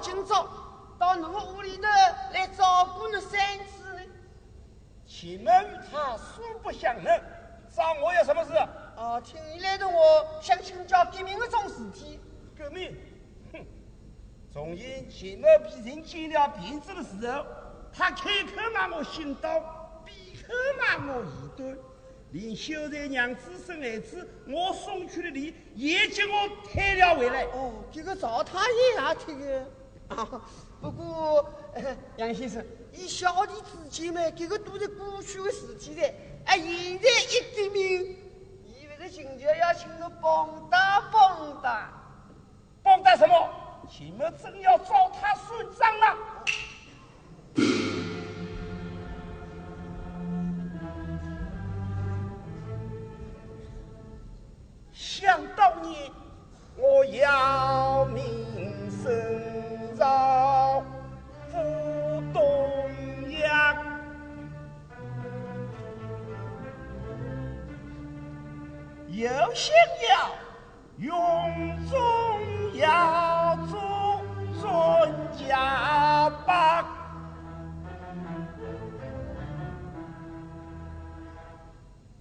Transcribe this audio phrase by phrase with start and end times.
[0.00, 0.48] 今朝，
[0.98, 1.82] 到侬屋里头
[2.32, 4.00] 来照顾侬三次呢。
[5.06, 7.22] 请问他素不相认，
[7.74, 8.52] 找我有什么事？
[8.96, 12.18] 哦，听你来的，我想请教革命的种事体。
[12.56, 12.96] 革命？
[13.52, 13.66] 哼！
[14.52, 17.44] 从前前某被人剪了辫子的时候，
[17.92, 19.60] 他开口骂我心刀，
[20.04, 21.76] 闭口骂我异端，
[22.32, 27.44] 连秀才娘子生孩子，我送去的礼也叫我退了回来。
[27.52, 29.66] 哦，这个赵太爷也听的。
[30.10, 30.42] 啊，
[30.82, 31.48] 不过
[32.16, 36.02] 杨先生，以小弟之见嘛，这个都是过去的事体了。
[36.44, 38.16] 哎，现在一革命。
[38.98, 41.90] 这请求要请我帮打帮打，
[42.82, 43.48] 帮打什么？
[43.88, 46.18] 秦某真要找他算账了。
[69.20, 69.76] 有想
[70.08, 70.30] 要
[70.96, 71.10] 用
[71.90, 71.98] 中
[72.72, 74.22] 要做
[74.58, 76.82] 孙家帮，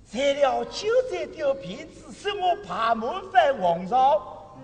[0.04, 4.58] 材料就在丢皮子，使我爬门翻王朝，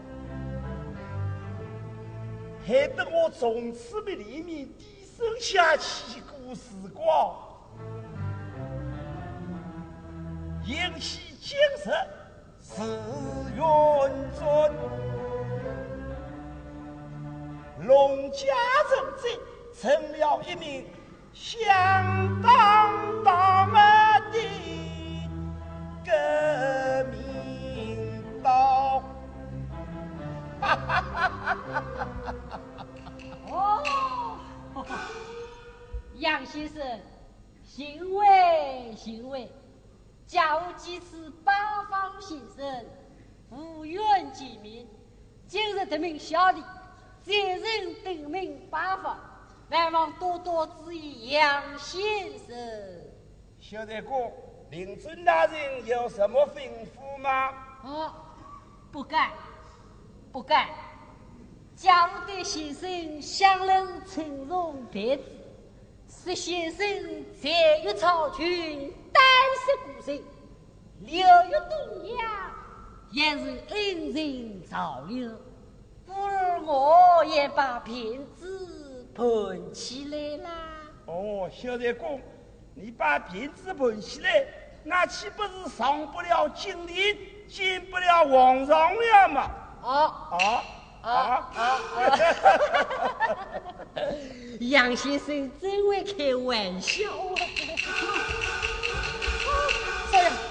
[2.67, 6.63] 害得我从此被黎明低声下气过时
[6.93, 7.33] 光，
[10.65, 11.93] 引起精神。
[12.75, 12.83] 自
[13.55, 13.61] 愿
[14.33, 14.69] 做，
[17.87, 18.43] 龙家
[18.91, 19.23] 人子
[19.73, 20.85] 成了一名
[21.31, 21.63] 相
[22.41, 23.65] 当大
[24.29, 24.37] 的
[26.03, 26.11] 革
[27.11, 29.01] 命刀。
[33.49, 33.81] 哦，
[36.15, 36.83] 杨先生，
[37.63, 39.49] 行为行为，
[40.27, 41.53] 叫几次吧。
[41.89, 42.85] 方先生
[43.49, 44.85] 无缘见面，
[45.47, 46.61] 今日得名小弟，
[47.23, 49.17] 再人得名八方，
[49.69, 52.03] 万望多多指意杨先
[52.47, 52.55] 生。
[53.59, 54.31] 小帅哥，
[54.69, 57.49] 令尊大人有什么吩咐吗？
[57.83, 58.13] 哦，
[58.91, 59.31] 不敢，
[60.31, 60.69] 不敢。
[61.75, 65.23] 假如对先生相能从容别子，
[66.07, 66.85] 使先生
[67.41, 68.93] 再遇曹军。
[69.11, 69.23] 单
[69.65, 70.21] 色孤身，
[71.01, 72.19] 流于东阳，
[73.11, 75.29] 也是恩人造留。
[76.05, 80.49] 不如我也把瓶子盘起来啦。
[81.05, 82.21] 哦，小帅公，
[82.73, 84.45] 你把瓶子盘起来，
[84.83, 87.17] 那岂不是上不了金陵，
[87.47, 89.51] 见不了皇上了吗？
[89.83, 90.63] 啊啊
[91.01, 91.11] 啊
[91.55, 92.19] 啊！
[94.59, 97.37] 杨先生真会开玩笑啊！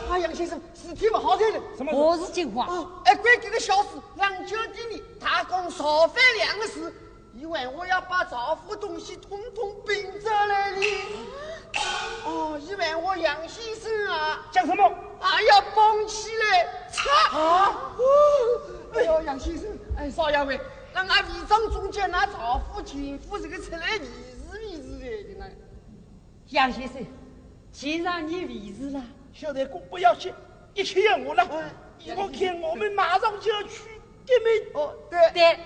[0.09, 1.61] 啊，杨先生，事体不好在了。
[1.77, 1.93] 什么？
[1.93, 2.69] 何是情况？
[2.69, 6.93] 哦，哎，关这个小事，让酒店里他讲烧饭两个事，
[7.35, 10.87] 以为我要把赵府东西统统并着来哩。
[12.25, 14.85] 哦，以为我杨先生啊，讲什么？
[15.21, 17.39] 啊，要绑起来擦。
[17.39, 17.97] 啊！
[18.95, 19.67] 哎呦，杨先生，
[19.97, 20.59] 哎，少爷们，
[20.93, 25.51] 让俺违章总监拿赵府前夫这个出来议事议事的呢。
[26.51, 27.05] 杨先生，
[27.73, 29.03] 既然你议事了。
[29.35, 30.33] 小帅哥，不要急，
[30.75, 31.45] 一切有我了。
[32.17, 33.81] 我看我们马上就要去
[34.25, 34.73] 革命。
[34.75, 35.59] 哦，对对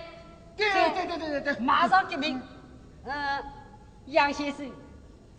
[0.57, 2.41] 对对对对对对，马上革命。
[3.05, 3.43] 嗯，
[4.07, 4.71] 杨先生，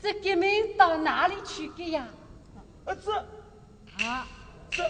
[0.00, 2.06] 这革命到哪里去革呀？
[2.84, 3.12] 啊，这
[4.04, 4.26] 啊，
[4.70, 4.84] 这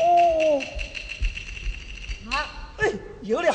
[0.00, 0.62] 哦
[2.30, 2.46] 啊，
[2.78, 2.92] 哎，
[3.22, 3.52] 有了。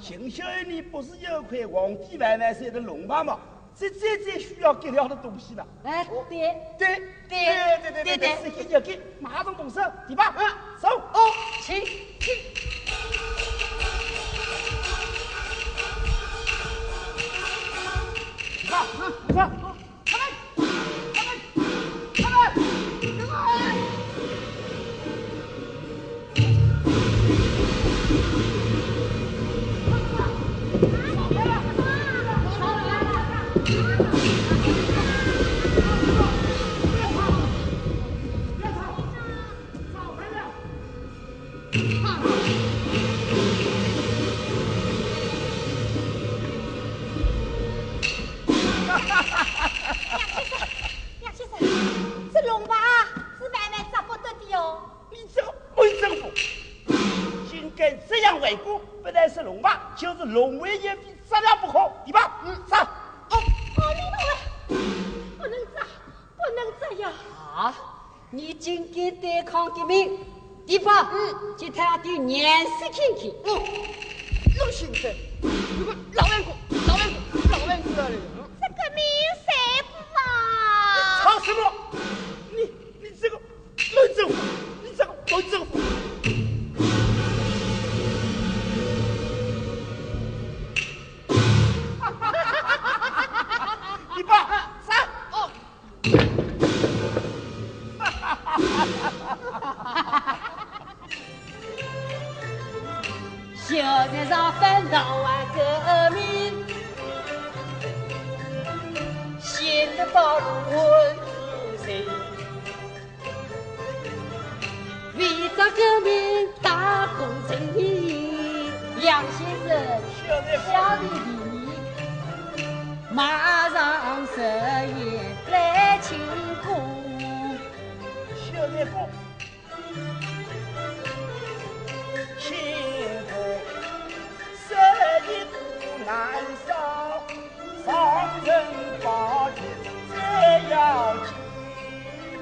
[0.00, 3.38] 秦小二，你不是有块皇帝万万岁的龙牌吗？
[3.82, 5.66] 这最最需要给料的东西了。
[5.82, 6.38] 哎，对
[6.78, 6.86] 对
[7.28, 7.44] 对
[7.82, 10.38] 对对对对，是给就给，马上动手，第八，走，
[51.20, 51.82] 先生先生
[52.32, 52.74] 这龙吧？
[53.38, 54.82] 是万万找不到的哦。
[55.10, 56.32] 你这个伪政府
[57.52, 62.62] 应该这样回顾不但是龙吧就是龙尾也质量不好对吧嗯。
[62.68, 64.32] 炸哦哦你懂了
[65.38, 65.86] 不能炸
[66.36, 67.12] 不能这样
[68.30, 70.18] 你竟敢对抗革命
[70.66, 71.54] 对吧嗯。
[71.58, 75.14] 其他的颜色天气嗯陆先生
[76.12, 76.54] 老员工
[76.86, 77.10] 老员
[77.82, 78.41] 工老员工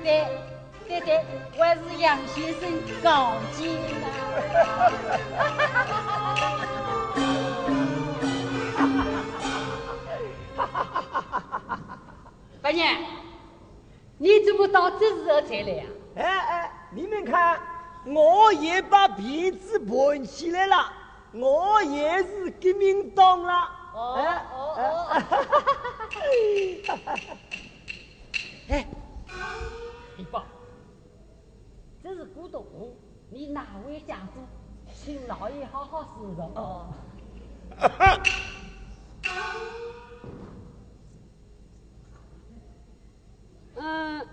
[0.03, 0.27] 对
[0.89, 1.23] 对对，
[1.59, 2.71] 我是杨先生
[3.03, 3.71] 高见
[4.01, 4.07] 呐。
[12.63, 12.97] 八娘，
[14.19, 15.85] 你怎么到这时候才来呀、
[16.17, 17.59] 哎哎，你们看，
[18.07, 20.93] 我也把鼻子盘起来了，
[21.33, 23.53] 我也是革命党了。
[23.93, 24.85] 哦哎哦哎
[28.69, 28.87] 哎，
[32.03, 32.65] 这是古董，
[33.29, 34.41] 你哪位家主？
[34.93, 36.53] 请老爷好好侍奉。
[36.55, 36.93] 哦。
[43.77, 44.27] 嗯，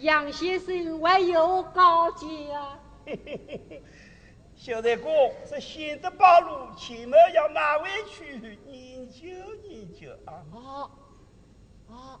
[0.00, 2.78] 杨先生还有高见啊？
[4.54, 5.10] 小在公
[5.46, 9.26] 是新的道路，请问要哪位去研究
[9.64, 10.44] 研究啊？
[10.52, 10.90] 哦，
[11.88, 12.20] 哦。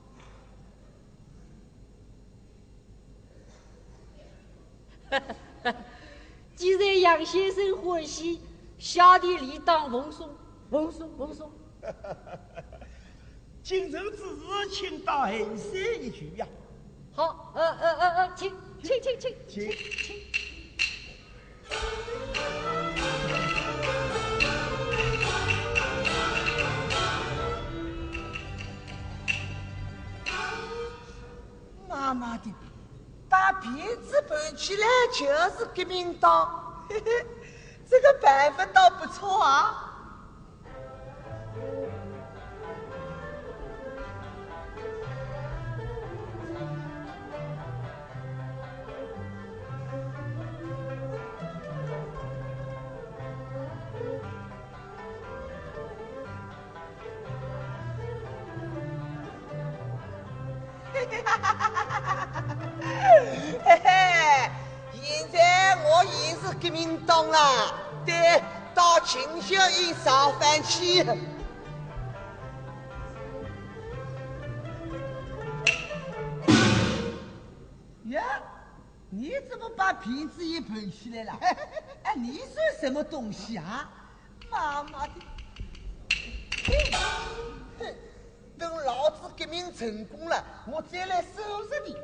[6.54, 8.40] 既然杨先生欢喜，
[8.78, 10.30] 小弟理当奉送，
[10.70, 11.50] 奉送，奉送。
[13.62, 16.46] 今朝之事，请到寒山一聚呀。
[17.12, 19.72] 好，呃呃呃呃，请请请请请
[20.02, 20.35] 请。
[34.56, 35.26] 起来就
[35.58, 37.26] 是革命党，嘿嘿，
[37.88, 39.85] 这个办法倒不错啊。
[67.36, 67.74] 啊，
[68.04, 68.42] 对，
[68.74, 71.04] 到秦秀营上班去。
[78.10, 78.22] 呀，
[79.10, 81.38] 你怎么把瓶子也捧起来了？
[82.04, 83.90] 哎，你算什么东西啊？
[84.50, 85.12] 妈妈的！
[87.78, 87.94] 哼，
[88.58, 91.96] 等老子革命成功了，我再来收拾你。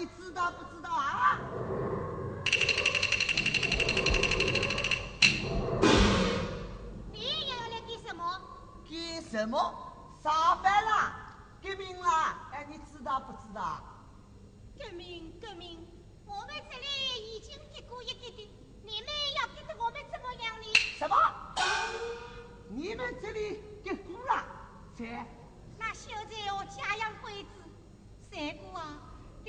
[0.00, 1.38] 你知道不知道啊？
[7.12, 8.40] 你又要来干什么？
[8.88, 9.92] 干什么？
[10.22, 11.12] 上班了，
[11.62, 12.08] 革命了，
[12.50, 13.82] 哎，你知道不知道？
[14.78, 15.86] 革命，革命！
[16.24, 18.50] 我们这里已经给过一个的，
[18.82, 20.66] 你们要跟着我们怎么样呢？
[20.96, 21.14] 什么？
[22.70, 24.46] 你们这里给过了？
[24.96, 25.26] 谁
[25.78, 27.50] 那秀才我家养鬼子，
[28.32, 28.96] 谁过啊，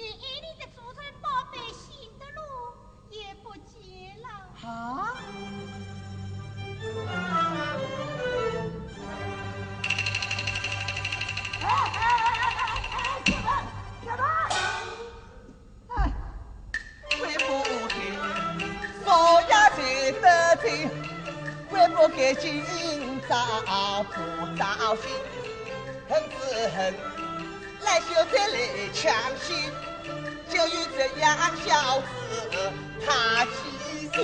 [0.02, 2.42] 连一里的祖传宝贝新的路
[3.12, 4.28] 也不见了。
[4.68, 5.14] 啊？
[11.62, 12.98] 哎哎哎哎哎！
[13.28, 13.48] 什么？
[14.04, 14.24] 什么？
[15.90, 15.98] 哎，
[17.22, 17.48] 为不
[17.90, 17.94] 该
[19.06, 19.06] 少
[19.42, 19.78] 爷才
[20.20, 20.26] 得
[20.62, 20.66] 罪，
[21.70, 22.42] 为不该今
[23.30, 23.30] 朝
[23.68, 23.70] 少
[24.04, 24.10] 不
[24.58, 25.04] 糟心，
[26.10, 26.76] 恨只恨
[27.84, 28.56] 来秀才来
[28.94, 29.70] 抢戏，
[30.52, 31.26] 就有这样
[31.66, 31.70] 小
[32.02, 32.04] 子
[33.06, 33.52] 他欺
[34.14, 34.20] 心。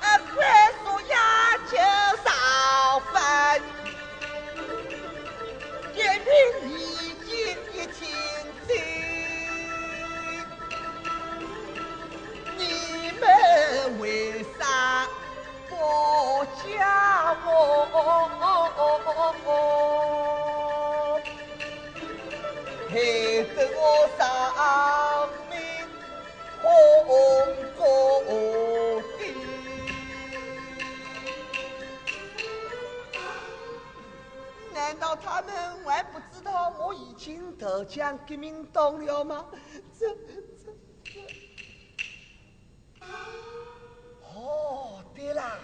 [0.00, 0.38] 啊，快
[0.82, 1.14] 说呀，
[1.70, 1.76] 就
[2.24, 2.26] 少
[3.12, 3.20] 分，
[5.94, 6.28] 眼明
[6.72, 6.72] 已
[7.26, 7.28] 经
[7.74, 7.98] 一清
[8.66, 8.68] 清。
[12.56, 12.60] 你
[13.20, 13.22] 们
[14.00, 15.06] 为啥
[15.68, 15.72] 不
[16.64, 18.47] 嫁我？
[22.98, 23.04] 害
[23.54, 23.80] 得我
[24.18, 24.20] 丧
[25.48, 25.56] 命
[26.60, 26.66] 红
[27.76, 27.80] 宫
[29.18, 29.20] 的。
[34.74, 39.46] 难道他们还不知道我已经投降革命党了吗？
[39.96, 40.16] 这这
[40.56, 40.72] 这。
[44.34, 45.60] 哦，对啦，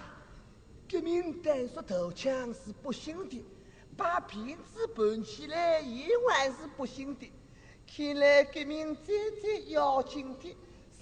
[0.89, 3.45] 革命党说投降是不行的，
[3.97, 7.31] 把骗子盘起来也还是不行的。
[7.87, 10.57] 看来革命最最要紧的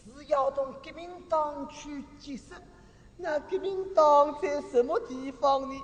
[0.04, 2.44] 是要同革命党去结识。
[3.16, 5.82] 那革命党在什么地方呢？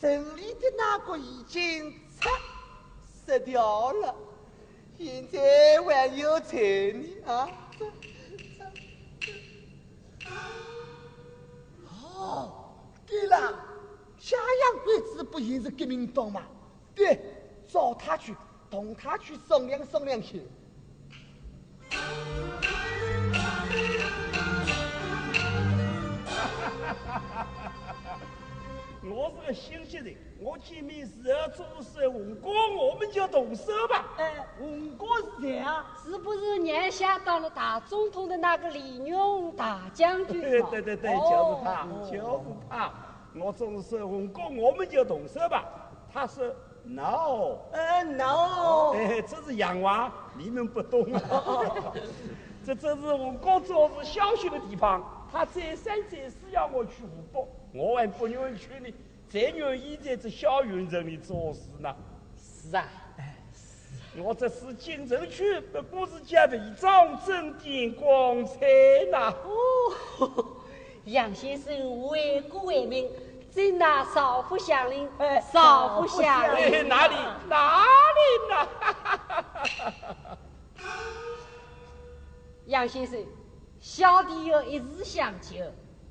[0.00, 2.28] 城里的那个已经拆
[3.26, 4.14] 失掉了，
[4.98, 6.58] 现在还有财
[6.92, 7.48] 呢啊！
[7.78, 7.86] 这
[8.58, 8.64] 这
[12.18, 12.74] 哦，
[13.06, 13.56] 对了，
[14.24, 16.40] 夏阳贵子不也是革命党吗？
[16.94, 17.20] 对，
[17.68, 18.34] 找他去，
[18.70, 20.40] 同他去商量商量去。
[29.06, 34.06] 我是个新鲜人，我见面时候做事红哥，我们就动手吧。
[34.16, 35.04] 哎，红哥
[35.36, 35.94] 是谁啊？
[36.02, 40.62] 是不是年下当了大总统的那个李勇大将军 对？
[40.62, 42.22] 对对对，就是哦他，就是
[42.70, 42.90] 他。
[43.36, 45.64] 我总是说红光，我们就动手吧。
[46.12, 46.46] 他说
[46.84, 48.92] no，嗯，no。
[48.94, 51.92] 哎，这是洋话，你们不懂啊。
[52.64, 58.94] 这这是红光做事小心的地方，他再三再四要我去湖北，我还不愿意去呢，
[59.28, 61.94] 才愿意在这小县城里做事呢。
[62.38, 62.84] 是啊，
[64.16, 68.60] 我这是进城去，不过是借违章争点光彩
[69.10, 69.34] 呐。
[69.44, 70.46] 哦，
[71.06, 73.10] 杨先生为国为民，
[73.50, 76.88] 真拿少妇相令，哎少妇相哎，令。
[76.88, 77.14] 哪里
[77.48, 77.84] 哪
[78.16, 78.20] 里
[78.50, 78.66] 呢？
[82.66, 83.22] 杨先生，
[83.80, 85.56] 小弟有一事相求，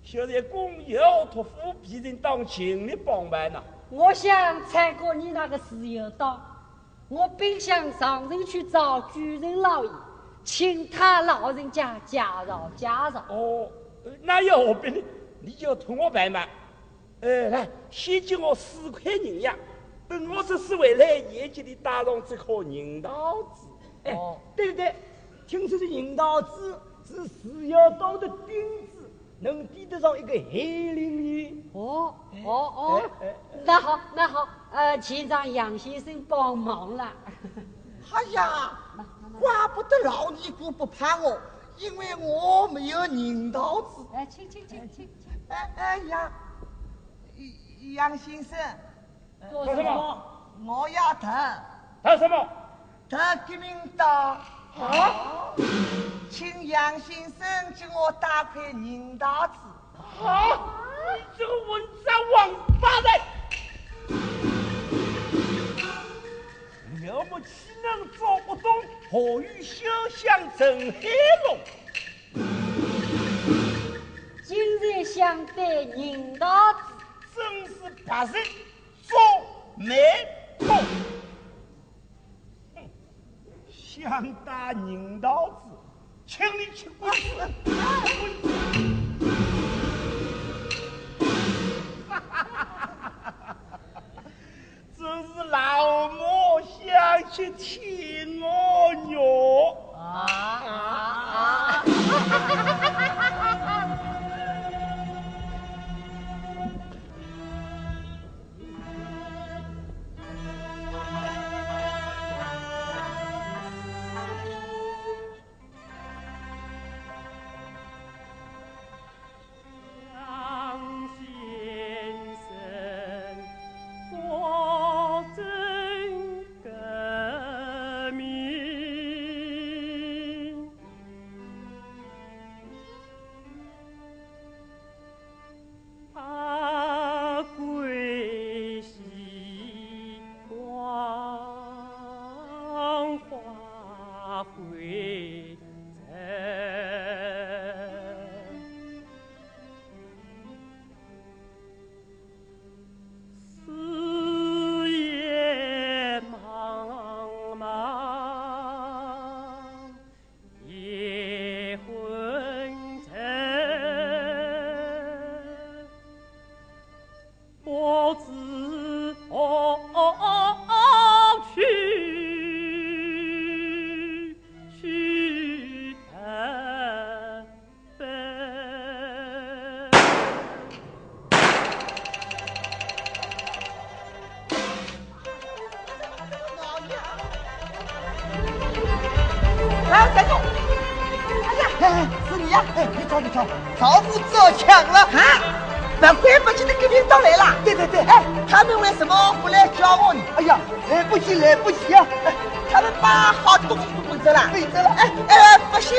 [0.04, 3.64] 现在公有托付别人当尽力帮忙呐。
[3.90, 6.40] 我想参加你那个自由党，
[7.10, 9.90] 我本想上任去找主人老爷，
[10.44, 13.26] 请他老人家介绍介绍。
[13.30, 13.68] 哦，
[14.22, 15.02] 那要何必呢？
[15.40, 16.46] 你就同我办嘛。
[17.22, 19.58] 呃，来，先借我四块银两，
[20.08, 23.68] 等我这次回来，也给你打上这颗银桃子。
[24.04, 24.94] 哎哦，对对，
[25.48, 31.64] 听说这银桃子是自由党的钉子，能抵得上一个黑领域。
[31.74, 37.14] 哦哦哦哎哎，那好那好，呃，请让杨先生帮忙了。
[38.12, 38.78] 哎呀，
[39.40, 41.40] 怪不得老尼姑不怕我，
[41.78, 44.06] 因为我没有银桃子。
[44.14, 45.10] 哎，请请请请，
[45.50, 46.32] 哎哎呀，
[47.96, 48.58] 杨先生，
[49.52, 50.24] 做什么？
[50.66, 51.28] 我要投
[52.04, 52.48] 还有什么？
[53.10, 54.38] 投革命党。
[54.76, 55.54] 啊！
[56.32, 59.54] 请杨先生给我打块银桃子。
[60.26, 60.58] 啊！
[61.16, 62.50] 你这个混账王
[62.82, 63.22] 八蛋！
[67.04, 67.48] 了不起
[67.84, 68.72] 能找不动，
[69.12, 71.00] 何以休想陈海
[71.46, 71.60] 龙？
[74.46, 76.80] 今日想得银桃子，
[77.36, 77.74] 真是
[78.06, 78.34] 白人
[79.02, 79.20] 做
[79.76, 79.98] 媒
[80.60, 80.82] 婆。
[82.74, 82.90] 哼
[83.70, 85.56] 想打银桃子，
[86.26, 87.12] 请你去滚！
[94.98, 96.24] 真 是老母
[97.36, 97.93] 这气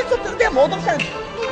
[0.05, 1.05] 哎，不显出正在毛东上去，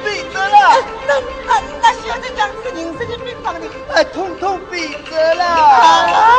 [0.04, 0.78] 背走了。
[1.08, 3.62] 那那那现在讲是人生的兵房的，
[3.94, 5.44] 哎，统统背走了。
[5.44, 6.38] 啊！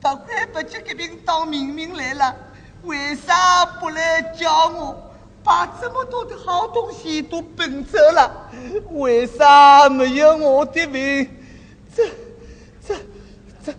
[0.00, 2.34] 不会不记革命党明明来了，
[2.82, 4.96] 为啥不来叫我？
[5.42, 8.48] 把这么多的好东西都奔走了，
[8.92, 11.28] 为啥没有我的命？
[11.94, 12.08] 这、
[12.86, 12.94] 这、
[13.64, 13.74] 这、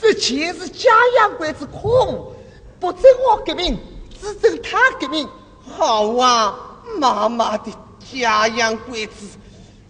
[0.00, 2.34] 这钱是家养鬼子可恶，
[2.80, 3.78] 不准我革命，
[4.24, 5.28] 只准他革命。
[5.76, 6.54] 好啊，
[6.98, 9.26] 妈妈的家养鬼子，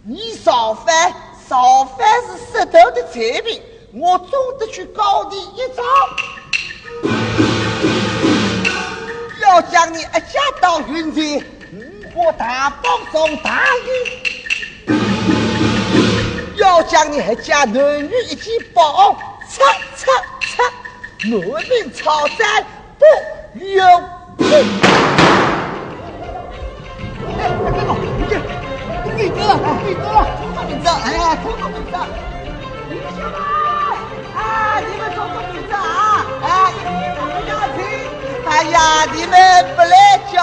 [0.03, 1.15] 你烧饭，
[1.49, 5.85] 烧饭是石头的产品，我总得去告你一招。
[9.41, 11.45] 要将你一家到云间，
[12.15, 13.65] 我大帮送大
[14.87, 14.95] 运；
[16.57, 19.17] 要将你一家男女一起报，
[19.49, 19.65] 擦
[19.97, 20.65] 擦擦，
[21.29, 22.67] 满面朝山
[22.99, 23.05] 不
[23.65, 23.85] 有。
[24.39, 24.43] 哎，
[27.73, 28.33] 别动，你这，
[29.17, 29.51] 你走了，
[29.87, 31.95] 你走了，通通走，哎呀，通通走。
[32.89, 33.37] 弟兄们，
[34.35, 34.39] 啊，
[34.81, 35.37] 你们通通
[35.71, 35.79] 走啊，
[36.43, 36.47] 哎，
[37.15, 37.19] 不
[37.49, 37.79] 要停。
[38.47, 38.77] 哎呀，
[39.15, 39.33] 你们
[39.77, 39.95] 不来
[40.33, 40.35] 叫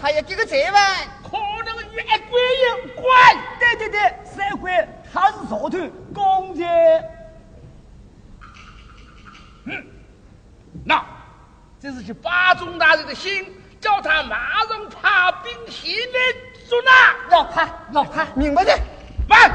[0.00, 3.36] 他要给个财万，可能与一官有关。
[3.58, 6.64] 对对对，三官他是朝廷公爵。
[9.64, 9.86] 嗯，
[10.84, 11.04] 那
[11.80, 16.18] 这是去巴中大人的心，叫他马上派兵前来
[16.68, 17.14] 捉拿。
[17.30, 18.78] 要派要派，明白的。
[19.28, 19.50] 慢，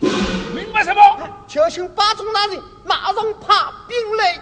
[0.00, 1.00] 明白什么？
[1.48, 3.54] 求请巴中大人马上派
[3.88, 4.38] 兵来